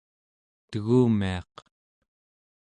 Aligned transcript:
tegumiaq 0.69 1.53